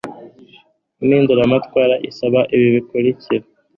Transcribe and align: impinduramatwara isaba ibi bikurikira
impinduramatwara 1.01 1.95
isaba 2.09 2.39
ibi 2.55 2.67
bikurikira 2.75 3.45